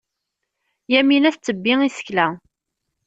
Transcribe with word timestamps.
Yamina 0.91 1.29
tettebbi 1.35 1.73
isekla. 1.87 2.27